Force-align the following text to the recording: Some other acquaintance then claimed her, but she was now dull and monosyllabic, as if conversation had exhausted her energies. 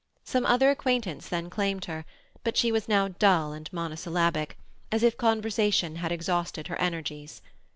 Some 0.23 0.47
other 0.47 0.71
acquaintance 0.71 1.29
then 1.29 1.51
claimed 1.51 1.85
her, 1.85 2.05
but 2.43 2.57
she 2.57 2.71
was 2.71 2.87
now 2.87 3.09
dull 3.09 3.53
and 3.53 3.71
monosyllabic, 3.71 4.57
as 4.91 5.03
if 5.03 5.15
conversation 5.15 5.97
had 5.97 6.11
exhausted 6.11 6.69
her 6.69 6.79
energies. 6.81 7.39